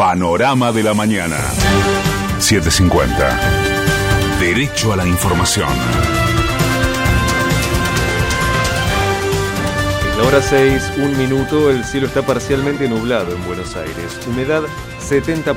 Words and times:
Panorama 0.00 0.72
de 0.72 0.82
la 0.82 0.94
Mañana. 0.94 1.36
750. 2.38 3.38
Derecho 4.40 4.94
a 4.94 4.96
la 4.96 5.06
información. 5.06 5.68
Es 10.08 10.16
la 10.16 10.24
hora 10.24 10.40
6, 10.40 10.92
un 11.04 11.18
minuto, 11.18 11.70
el 11.70 11.84
cielo 11.84 12.06
está 12.06 12.22
parcialmente 12.22 12.88
nublado 12.88 13.36
en 13.36 13.44
Buenos 13.44 13.76
Aires. 13.76 14.18
Humedad 14.26 14.62
70%, 15.06 15.54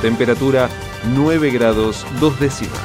temperatura 0.00 0.70
9 1.14 1.50
grados 1.50 2.06
2 2.18 2.40
décimas. 2.40 2.80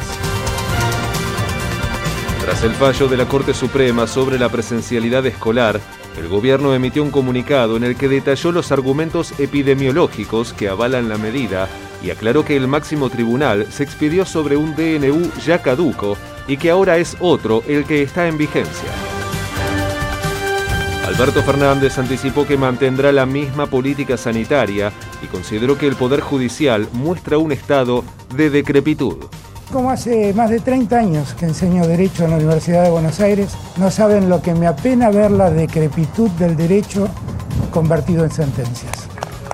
Tras 2.42 2.64
el 2.64 2.76
fallo 2.76 3.08
de 3.08 3.16
la 3.16 3.30
Corte 3.30 3.54
Suprema 3.54 4.08
sobre 4.08 4.38
la 4.38 4.50
presencialidad 4.50 5.26
escolar, 5.26 5.80
el 6.18 6.28
gobierno 6.28 6.74
emitió 6.74 7.04
un 7.04 7.12
comunicado 7.12 7.78
en 7.78 7.84
el 7.84 7.96
que 7.96 8.10
detalló 8.10 8.52
los 8.52 8.72
argumentos 8.72 9.34
epidemiológicos 9.40 10.54
que 10.54 10.70
avalan 10.70 11.10
la 11.10 11.18
medida 11.18 11.70
y 12.04 12.10
aclaró 12.10 12.44
que 12.44 12.58
el 12.58 12.68
máximo 12.68 13.10
tribunal 13.10 13.68
se 13.72 13.84
expidió 13.84 14.26
sobre 14.26 14.58
un 14.58 14.76
DNU 14.76 15.32
ya 15.46 15.62
caduco 15.62 16.18
y 16.48 16.58
que 16.58 16.70
ahora 16.70 16.98
es 16.98 17.16
otro 17.20 17.64
el 17.68 17.86
que 17.86 18.02
está 18.02 18.28
en 18.28 18.38
vigencia. 18.38 18.90
Alberto 21.08 21.44
Fernández 21.44 21.98
anticipó 21.98 22.46
que 22.46 22.58
mantendrá 22.58 23.12
la 23.12 23.26
misma 23.26 23.66
política 23.66 24.18
sanitaria 24.18 24.92
y 25.22 25.28
consideró 25.28 25.78
que 25.78 25.88
el 25.88 25.96
Poder 25.96 26.22
Judicial 26.22 26.88
muestra 26.94 27.38
un 27.38 27.52
estado 27.52 28.04
de 28.36 28.50
decrepitud. 28.50 29.18
Como 29.72 29.90
hace 29.90 30.34
más 30.34 30.50
de 30.50 30.60
30 30.60 30.98
años 30.98 31.34
que 31.34 31.46
enseño 31.46 31.88
Derecho 31.88 32.26
en 32.26 32.32
la 32.32 32.36
Universidad 32.36 32.84
de 32.84 32.90
Buenos 32.90 33.22
Aires, 33.22 33.54
no 33.78 33.90
saben 33.90 34.28
lo 34.28 34.42
que 34.42 34.54
me 34.54 34.68
apena 34.68 35.10
ver 35.10 35.32
la 35.32 35.50
decrepitud 35.50 36.30
del 36.32 36.58
derecho 36.58 37.08
convertido 37.72 38.26
en 38.26 38.32
sentencias. 38.32 39.08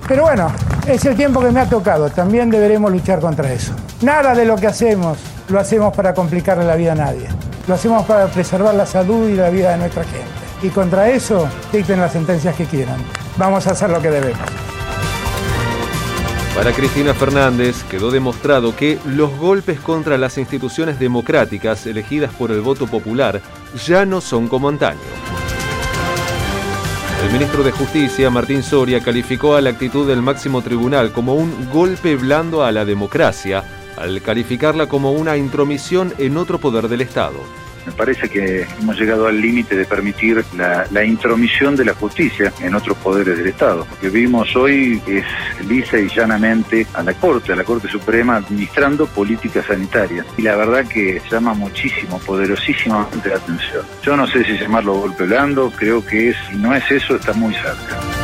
Pero 0.08 0.24
bueno, 0.24 0.50
es 0.88 1.04
el 1.04 1.14
tiempo 1.14 1.40
que 1.40 1.52
me 1.52 1.60
ha 1.60 1.68
tocado, 1.68 2.10
también 2.10 2.50
deberemos 2.50 2.90
luchar 2.90 3.20
contra 3.20 3.52
eso. 3.52 3.72
Nada 4.02 4.34
de 4.34 4.44
lo 4.44 4.56
que 4.56 4.66
hacemos 4.66 5.18
lo 5.48 5.60
hacemos 5.60 5.94
para 5.94 6.12
complicarle 6.14 6.64
la 6.64 6.74
vida 6.74 6.92
a 6.92 6.96
nadie, 6.96 7.28
lo 7.68 7.74
hacemos 7.74 8.04
para 8.04 8.26
preservar 8.26 8.74
la 8.74 8.86
salud 8.86 9.28
y 9.28 9.34
la 9.34 9.50
vida 9.50 9.70
de 9.70 9.78
nuestra 9.78 10.02
gente. 10.02 10.26
Y 10.62 10.70
contra 10.70 11.08
eso, 11.08 11.46
dicten 11.72 12.00
las 12.00 12.12
sentencias 12.12 12.56
que 12.56 12.64
quieran. 12.64 12.98
Vamos 13.36 13.68
a 13.68 13.70
hacer 13.70 13.88
lo 13.88 14.02
que 14.02 14.10
debemos. 14.10 14.67
Para 16.58 16.72
Cristina 16.72 17.14
Fernández 17.14 17.84
quedó 17.84 18.10
demostrado 18.10 18.74
que 18.74 18.98
los 19.06 19.30
golpes 19.38 19.78
contra 19.78 20.18
las 20.18 20.38
instituciones 20.38 20.98
democráticas 20.98 21.86
elegidas 21.86 22.34
por 22.34 22.50
el 22.50 22.62
voto 22.62 22.88
popular 22.88 23.40
ya 23.86 24.04
no 24.04 24.20
son 24.20 24.48
como 24.48 24.68
antaño. 24.68 24.98
El 27.24 27.32
ministro 27.32 27.62
de 27.62 27.70
Justicia, 27.70 28.28
Martín 28.28 28.64
Soria, 28.64 28.98
calificó 28.98 29.54
a 29.54 29.60
la 29.60 29.70
actitud 29.70 30.08
del 30.08 30.20
máximo 30.20 30.60
tribunal 30.60 31.12
como 31.12 31.36
un 31.36 31.70
golpe 31.72 32.16
blando 32.16 32.64
a 32.64 32.72
la 32.72 32.84
democracia, 32.84 33.62
al 33.96 34.20
calificarla 34.20 34.88
como 34.88 35.12
una 35.12 35.36
intromisión 35.36 36.12
en 36.18 36.36
otro 36.36 36.58
poder 36.58 36.88
del 36.88 37.02
Estado. 37.02 37.67
Me 37.88 37.94
parece 37.94 38.28
que 38.28 38.66
hemos 38.82 39.00
llegado 39.00 39.26
al 39.28 39.40
límite 39.40 39.74
de 39.74 39.86
permitir 39.86 40.44
la, 40.58 40.86
la, 40.90 41.04
intromisión 41.04 41.74
de 41.74 41.86
la 41.86 41.94
justicia 41.94 42.52
en 42.60 42.74
otros 42.74 42.98
poderes 42.98 43.38
del 43.38 43.46
Estado. 43.46 43.86
Lo 43.90 43.98
que 43.98 44.10
vimos 44.10 44.54
hoy 44.56 45.00
es 45.06 45.24
lisa 45.66 45.98
y 45.98 46.06
llanamente 46.08 46.86
a 46.92 47.02
la 47.02 47.14
Corte, 47.14 47.54
a 47.54 47.56
la 47.56 47.64
Corte 47.64 47.88
Suprema, 47.88 48.36
administrando 48.36 49.06
políticas 49.06 49.64
sanitarias. 49.64 50.26
Y 50.36 50.42
la 50.42 50.56
verdad 50.56 50.86
que 50.86 51.22
llama 51.30 51.54
muchísimo, 51.54 52.18
poderosísimamente 52.18 53.30
la 53.30 53.36
atención. 53.36 53.86
Yo 54.02 54.18
no 54.18 54.26
sé 54.26 54.44
si 54.44 54.58
llamarlo 54.58 55.00
golpe 55.00 55.24
blando, 55.24 55.72
creo 55.74 56.04
que 56.04 56.28
es, 56.28 56.36
si 56.50 56.56
no 56.56 56.74
es 56.74 56.90
eso, 56.90 57.16
está 57.16 57.32
muy 57.32 57.54
cerca. 57.54 58.17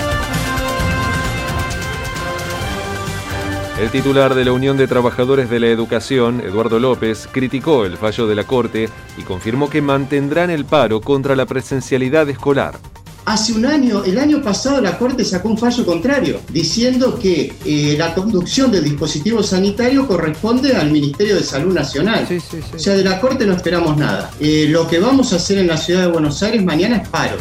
El 3.79 3.91
titular 3.91 4.37
de 4.37 4.45
la 4.45 4.53
Unión 4.53 4.77
de 4.77 4.87
Trabajadores 4.87 5.51
de 5.51 5.59
la 5.59 5.67
Educación, 5.67 6.41
Eduardo 6.41 6.79
López, 6.79 7.29
criticó 7.31 7.85
el 7.85 7.97
fallo 7.97 8.29
de 8.29 8.37
la 8.37 8.45
Corte 8.45 8.89
y 9.19 9.23
confirmó 9.23 9.69
que 9.69 9.83
mantendrán 9.83 10.51
el 10.51 10.65
paro 10.65 11.01
contra 11.01 11.35
la 11.35 11.45
presencialidad 11.45 12.29
escolar. 12.29 12.79
Hace 13.25 13.53
un 13.53 13.67
año, 13.67 14.05
el 14.05 14.19
año 14.19 14.41
pasado, 14.43 14.81
la 14.81 14.97
Corte 14.97 15.25
sacó 15.25 15.49
un 15.49 15.59
fallo 15.59 15.85
contrario, 15.85 16.41
diciendo 16.51 17.19
que 17.19 17.53
eh, 17.65 17.97
la 17.99 18.15
conducción 18.15 18.71
del 18.71 18.85
dispositivo 18.85 19.43
sanitario 19.43 20.07
corresponde 20.07 20.77
al 20.77 20.93
Ministerio 20.93 21.35
de 21.35 21.43
Salud 21.43 21.75
Nacional. 21.75 22.27
Sí, 22.29 22.39
sí, 22.39 22.59
sí. 22.63 22.77
O 22.77 22.79
sea, 22.79 22.95
de 22.95 23.03
la 23.03 23.21
Corte 23.21 23.45
no 23.45 23.55
esperamos 23.55 23.97
nada. 23.97 24.31
Eh, 24.39 24.67
lo 24.69 24.87
que 24.87 25.01
vamos 25.01 25.33
a 25.33 25.37
hacer 25.37 25.59
en 25.59 25.67
la 25.67 25.79
ciudad 25.79 26.03
de 26.03 26.13
Buenos 26.13 26.41
Aires 26.45 26.63
mañana 26.63 26.99
es 26.99 27.09
paro. 27.09 27.39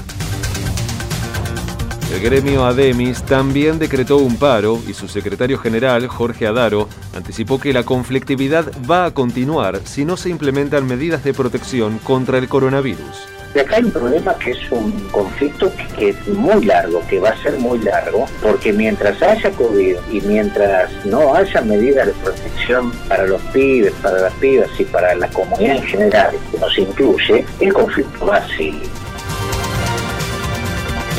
El 2.13 2.21
gremio 2.21 2.63
Ademis 2.63 3.23
también 3.23 3.79
decretó 3.79 4.17
un 4.17 4.37
paro 4.37 4.79
y 4.87 4.93
su 4.93 5.07
secretario 5.07 5.57
general, 5.57 6.07
Jorge 6.07 6.45
Adaro, 6.45 6.87
anticipó 7.15 7.59
que 7.59 7.73
la 7.73 7.81
conflictividad 7.81 8.71
va 8.89 9.05
a 9.05 9.11
continuar 9.15 9.79
si 9.83 10.05
no 10.05 10.15
se 10.15 10.29
implementan 10.29 10.85
medidas 10.85 11.23
de 11.23 11.33
protección 11.33 11.97
contra 11.97 12.37
el 12.37 12.47
coronavirus. 12.47 13.27
De 13.55 13.61
acá 13.61 13.77
hay 13.77 13.85
un 13.85 13.91
problema 13.91 14.37
que 14.37 14.51
es 14.51 14.71
un 14.71 14.91
conflicto 15.11 15.71
que 15.97 16.09
es 16.09 16.27
muy 16.27 16.63
largo, 16.65 17.01
que 17.09 17.19
va 17.19 17.29
a 17.29 17.37
ser 17.41 17.57
muy 17.57 17.79
largo, 17.79 18.27
porque 18.43 18.71
mientras 18.71 19.19
haya 19.23 19.49
COVID 19.49 19.95
y 20.11 20.21
mientras 20.21 20.91
no 21.05 21.33
haya 21.33 21.61
medidas 21.61 22.05
de 22.05 22.13
protección 22.13 22.91
para 23.09 23.25
los 23.25 23.41
pibes, 23.53 23.93
para 24.03 24.19
las 24.19 24.33
pibas 24.33 24.69
y 24.79 24.83
para 24.83 25.15
la 25.15 25.27
comunidad 25.29 25.77
en 25.77 25.83
general, 25.83 26.35
que 26.51 26.59
nos 26.59 26.77
incluye, 26.77 27.43
el 27.59 27.73
conflicto 27.73 28.27
va 28.27 28.37
a 28.37 28.47
seguir. 28.49 29.02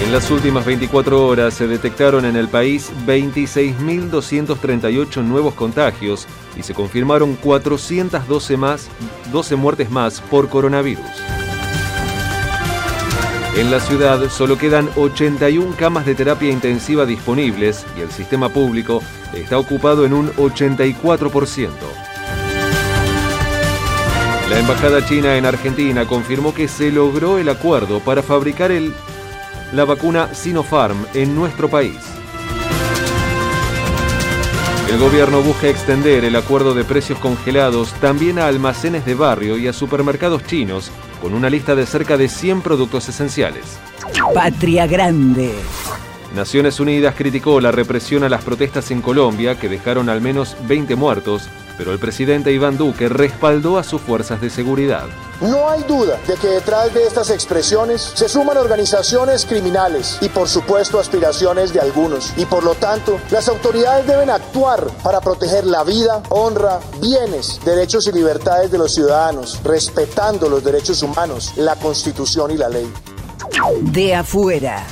En 0.04 0.12
las 0.12 0.30
últimas 0.30 0.64
24 0.66 1.26
horas 1.26 1.54
se 1.54 1.66
detectaron 1.66 2.26
en 2.26 2.36
el 2.36 2.48
país 2.48 2.92
26.238 3.06 5.24
nuevos 5.24 5.54
contagios 5.54 6.26
y 6.56 6.62
se 6.62 6.74
confirmaron 6.74 7.36
412 7.36 8.58
más, 8.58 8.88
12 9.32 9.56
muertes 9.56 9.90
más 9.90 10.20
por 10.20 10.50
coronavirus. 10.50 11.06
En 13.56 13.70
la 13.70 13.80
ciudad 13.80 14.28
solo 14.28 14.58
quedan 14.58 14.90
81 14.94 15.74
camas 15.78 16.04
de 16.04 16.14
terapia 16.14 16.50
intensiva 16.50 17.06
disponibles 17.06 17.86
y 17.96 18.02
el 18.02 18.10
sistema 18.10 18.50
público 18.50 19.00
está 19.32 19.58
ocupado 19.58 20.04
en 20.04 20.12
un 20.12 20.30
84%. 20.32 21.70
La 24.50 24.58
embajada 24.58 25.06
china 25.06 25.38
en 25.38 25.46
Argentina 25.46 26.06
confirmó 26.06 26.52
que 26.52 26.68
se 26.68 26.92
logró 26.92 27.38
el 27.38 27.48
acuerdo 27.48 28.00
para 28.00 28.22
fabricar 28.22 28.70
el 28.70 28.92
la 29.74 29.84
vacuna 29.84 30.32
Sinopharm 30.32 31.04
en 31.14 31.34
nuestro 31.34 31.68
país. 31.68 31.96
El 34.88 34.98
gobierno 34.98 35.42
busca 35.42 35.66
extender 35.66 36.24
el 36.24 36.36
acuerdo 36.36 36.74
de 36.74 36.84
precios 36.84 37.18
congelados 37.18 37.92
también 37.94 38.38
a 38.38 38.46
almacenes 38.46 39.04
de 39.04 39.16
barrio 39.16 39.58
y 39.58 39.66
a 39.66 39.72
supermercados 39.72 40.46
chinos, 40.46 40.92
con 41.20 41.34
una 41.34 41.50
lista 41.50 41.74
de 41.74 41.86
cerca 41.86 42.16
de 42.16 42.28
100 42.28 42.62
productos 42.62 43.08
esenciales. 43.08 43.64
Patria 44.32 44.86
Grande. 44.86 45.52
Naciones 46.34 46.80
Unidas 46.80 47.14
criticó 47.16 47.60
la 47.60 47.70
represión 47.70 48.24
a 48.24 48.28
las 48.28 48.42
protestas 48.42 48.90
en 48.90 49.02
Colombia, 49.02 49.58
que 49.58 49.68
dejaron 49.68 50.08
al 50.08 50.20
menos 50.20 50.56
20 50.66 50.96
muertos, 50.96 51.48
pero 51.78 51.92
el 51.92 51.98
presidente 51.98 52.52
Iván 52.52 52.76
Duque 52.76 53.08
respaldó 53.08 53.78
a 53.78 53.84
sus 53.84 54.00
fuerzas 54.00 54.40
de 54.40 54.50
seguridad. 54.50 55.04
No 55.40 55.68
hay 55.68 55.82
duda 55.84 56.18
de 56.26 56.34
que 56.34 56.48
detrás 56.48 56.92
de 56.92 57.06
estas 57.06 57.30
expresiones 57.30 58.00
se 58.14 58.28
suman 58.28 58.56
organizaciones 58.56 59.46
criminales 59.46 60.18
y 60.20 60.28
por 60.28 60.48
supuesto 60.48 60.98
aspiraciones 60.98 61.72
de 61.72 61.80
algunos. 61.80 62.32
Y 62.36 62.46
por 62.46 62.64
lo 62.64 62.74
tanto, 62.74 63.20
las 63.30 63.48
autoridades 63.48 64.06
deben 64.06 64.30
actuar 64.30 64.86
para 65.02 65.20
proteger 65.20 65.64
la 65.66 65.84
vida, 65.84 66.22
honra, 66.30 66.80
bienes, 67.00 67.60
derechos 67.64 68.06
y 68.08 68.12
libertades 68.12 68.70
de 68.70 68.78
los 68.78 68.94
ciudadanos, 68.94 69.60
respetando 69.62 70.48
los 70.48 70.64
derechos 70.64 71.02
humanos, 71.02 71.52
la 71.56 71.76
constitución 71.76 72.50
y 72.50 72.56
la 72.56 72.68
ley. 72.68 72.92
De 73.82 74.14
afuera. 74.14 74.84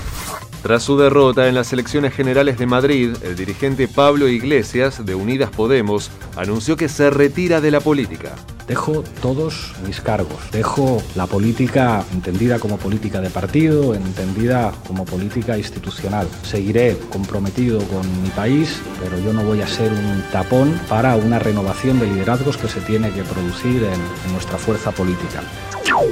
Tras 0.62 0.84
su 0.84 0.96
derrota 0.96 1.48
en 1.48 1.56
las 1.56 1.72
elecciones 1.72 2.14
generales 2.14 2.56
de 2.56 2.66
Madrid, 2.66 3.16
el 3.24 3.34
dirigente 3.34 3.88
Pablo 3.88 4.28
Iglesias, 4.28 5.04
de 5.04 5.16
Unidas 5.16 5.50
Podemos, 5.50 6.08
anunció 6.36 6.76
que 6.76 6.88
se 6.88 7.10
retira 7.10 7.60
de 7.60 7.72
la 7.72 7.80
política. 7.80 8.36
Dejo 8.68 9.02
todos 9.20 9.72
mis 9.84 10.00
cargos. 10.00 10.38
Dejo 10.52 11.02
la 11.16 11.26
política 11.26 12.04
entendida 12.12 12.60
como 12.60 12.76
política 12.76 13.20
de 13.20 13.28
partido, 13.28 13.92
entendida 13.92 14.72
como 14.86 15.04
política 15.04 15.58
institucional. 15.58 16.28
Seguiré 16.44 16.96
comprometido 17.10 17.80
con 17.88 18.22
mi 18.22 18.28
país, 18.30 18.80
pero 19.02 19.18
yo 19.18 19.32
no 19.32 19.42
voy 19.42 19.62
a 19.62 19.66
ser 19.66 19.90
un 19.90 20.22
tapón 20.30 20.80
para 20.88 21.16
una 21.16 21.40
renovación 21.40 21.98
de 21.98 22.06
liderazgos 22.06 22.56
que 22.56 22.68
se 22.68 22.80
tiene 22.82 23.10
que 23.10 23.24
producir 23.24 23.82
en, 23.82 24.00
en 24.26 24.32
nuestra 24.32 24.58
fuerza 24.58 24.92
política. 24.92 25.42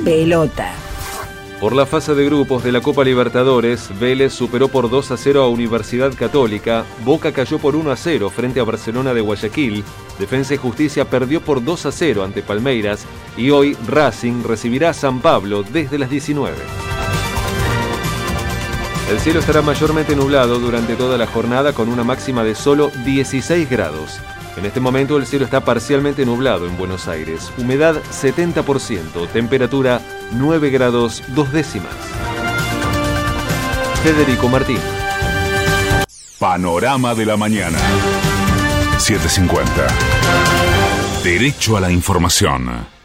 Pelota. 0.04 0.89
Por 1.60 1.76
la 1.76 1.84
fase 1.84 2.14
de 2.14 2.24
grupos 2.24 2.64
de 2.64 2.72
la 2.72 2.80
Copa 2.80 3.04
Libertadores, 3.04 3.90
Vélez 4.00 4.32
superó 4.32 4.68
por 4.68 4.88
2 4.88 5.10
a 5.10 5.18
0 5.18 5.42
a 5.42 5.48
Universidad 5.50 6.14
Católica, 6.14 6.86
Boca 7.04 7.32
cayó 7.32 7.58
por 7.58 7.76
1 7.76 7.90
a 7.90 7.96
0 7.96 8.30
frente 8.30 8.60
a 8.60 8.64
Barcelona 8.64 9.12
de 9.12 9.20
Guayaquil, 9.20 9.84
Defensa 10.18 10.54
y 10.54 10.56
Justicia 10.56 11.04
perdió 11.04 11.42
por 11.42 11.62
2 11.62 11.84
a 11.84 11.92
0 11.92 12.24
ante 12.24 12.40
Palmeiras 12.40 13.04
y 13.36 13.50
hoy 13.50 13.76
Racing 13.86 14.42
recibirá 14.42 14.88
a 14.88 14.94
San 14.94 15.20
Pablo 15.20 15.62
desde 15.62 15.98
las 15.98 16.08
19. 16.08 16.56
El 19.10 19.20
cielo 19.20 19.40
estará 19.40 19.60
mayormente 19.60 20.16
nublado 20.16 20.60
durante 20.60 20.96
toda 20.96 21.18
la 21.18 21.26
jornada 21.26 21.74
con 21.74 21.90
una 21.90 22.04
máxima 22.04 22.42
de 22.42 22.54
solo 22.54 22.90
16 23.04 23.68
grados. 23.68 24.18
En 24.60 24.66
este 24.66 24.78
momento 24.78 25.16
el 25.16 25.24
cielo 25.24 25.46
está 25.46 25.64
parcialmente 25.64 26.26
nublado 26.26 26.66
en 26.66 26.76
Buenos 26.76 27.08
Aires. 27.08 27.50
Humedad 27.56 27.96
70%, 28.12 29.26
temperatura 29.32 30.02
9 30.32 30.68
grados 30.68 31.22
2 31.28 31.50
décimas. 31.50 31.94
Federico 34.02 34.50
Martín. 34.50 34.76
Panorama 36.38 37.14
de 37.14 37.24
la 37.24 37.38
mañana. 37.38 37.78
750. 38.98 39.86
Derecho 41.24 41.78
a 41.78 41.80
la 41.80 41.90
información. 41.90 42.99